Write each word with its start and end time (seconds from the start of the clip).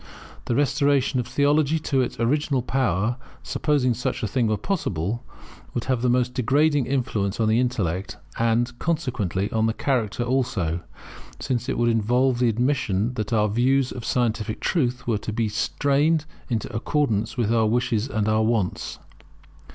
The 0.45 0.55
restoration 0.55 1.19
of 1.19 1.27
theology 1.27 1.77
to 1.77 2.01
its 2.01 2.19
original 2.19 2.63
power, 2.63 3.17
supposing 3.43 3.93
such 3.93 4.23
a 4.23 4.27
thing 4.27 4.47
were 4.47 4.57
possible, 4.57 5.23
would 5.75 5.83
have 5.83 6.01
the 6.01 6.09
most 6.09 6.33
degrading 6.33 6.87
influence 6.87 7.39
on 7.39 7.47
the 7.47 7.59
intellect, 7.59 8.17
and, 8.39 8.79
consequently, 8.79 9.51
on 9.51 9.67
the 9.67 9.75
character 9.75 10.23
also; 10.23 10.79
since 11.39 11.69
it 11.69 11.77
would 11.77 11.89
involve 11.89 12.39
the 12.39 12.49
admission 12.49 13.13
that 13.13 13.31
our 13.31 13.47
views 13.47 13.91
of 13.91 14.03
scientific 14.03 14.59
truth 14.59 15.05
were 15.05 15.19
to 15.19 15.31
be 15.31 15.47
strained 15.47 16.25
into 16.49 16.75
accordance 16.75 17.37
with 17.37 17.53
our 17.53 17.67
wishes 17.67 18.07
and 18.07 18.27
our 18.27 18.41
wants. 18.41 18.97